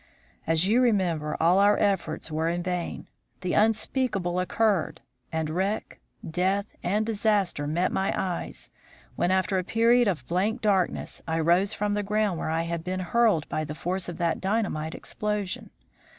As 0.47 0.65
you 0.65 0.81
remember, 0.81 1.37
all 1.39 1.59
our 1.59 1.77
efforts 1.77 2.31
were 2.31 2.49
in 2.49 2.63
vain; 2.63 3.07
the 3.41 3.53
unspeakable 3.53 4.39
occurred, 4.39 4.99
and 5.31 5.47
wreck, 5.51 5.99
death, 6.27 6.65
and 6.81 7.05
disaster 7.05 7.67
met 7.67 7.91
my 7.91 8.11
eyes 8.19 8.71
when, 9.15 9.29
after 9.29 9.59
a 9.59 9.63
period 9.63 10.07
of 10.07 10.25
blank 10.25 10.59
darkness, 10.61 11.21
I 11.27 11.39
rose 11.39 11.75
from 11.75 11.93
the 11.93 12.01
ground 12.01 12.39
where 12.39 12.49
I 12.49 12.63
had 12.63 12.83
been 12.83 13.01
hurled 13.01 13.47
by 13.47 13.63
the 13.63 13.75
force 13.75 14.09
of 14.09 14.17
that 14.17 14.41
dynamite 14.41 14.95
explosion. 14.95 15.69